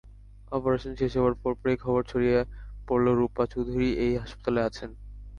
Operation 0.51 0.91
শেষ 0.99 1.11
হবার 1.17 1.35
পরপরই 1.41 1.77
খবর 1.83 2.01
ছড়িয়ে 2.11 2.39
পড়ল 2.87 3.05
রূপা 3.19 3.43
চৌধুরী 3.51 3.89
এই 4.05 4.13
হাসপাতালে 4.21 4.61
আছেন। 4.67 4.89